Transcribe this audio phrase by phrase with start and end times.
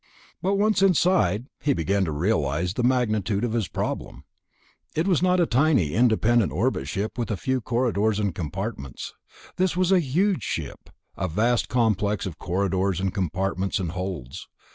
[0.41, 4.23] But once inside, he began to realize the magnitude of his problem.
[4.95, 9.13] This was not a tiny independent orbit ship with a few corridors and compartments.
[9.57, 14.47] This was a huge ship, a vast complex of corridors and compartments and holds.